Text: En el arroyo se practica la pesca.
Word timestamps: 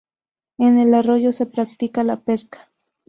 En 0.57 0.79
el 0.79 0.95
arroyo 0.95 1.31
se 1.31 1.45
practica 1.45 2.03
la 2.03 2.19
pesca. 2.21 2.71